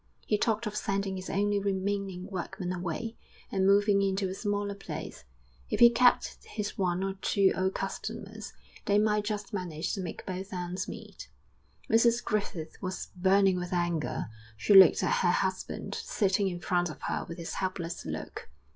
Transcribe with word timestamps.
He 0.25 0.35
talked 0.35 0.65
of 0.65 0.75
sending 0.75 1.15
his 1.15 1.29
only 1.29 1.59
remaining 1.59 2.25
workman 2.25 2.73
away 2.73 3.17
and 3.51 3.67
moving 3.67 4.01
into 4.01 4.27
a 4.29 4.33
smaller 4.33 4.73
place. 4.73 5.25
If 5.69 5.79
he 5.79 5.91
kept 5.91 6.43
his 6.45 6.75
one 6.75 7.03
or 7.03 7.13
two 7.21 7.51
old 7.55 7.75
customers, 7.75 8.51
they 8.87 8.97
might 8.97 9.25
just 9.25 9.53
manage 9.53 9.93
to 9.93 10.01
make 10.01 10.25
both 10.25 10.51
ends 10.51 10.87
meet. 10.87 11.29
Mrs 11.87 12.23
Griffith 12.25 12.81
was 12.81 13.09
burning 13.15 13.57
with 13.57 13.73
anger. 13.73 14.31
She 14.57 14.73
looked 14.73 15.03
at 15.03 15.17
her 15.21 15.29
husband, 15.31 15.93
sitting 15.93 16.47
in 16.47 16.61
front 16.61 16.89
of 16.89 17.03
her 17.03 17.23
with 17.29 17.37
his 17.37 17.53
helpless 17.61 18.03
look. 18.03 18.49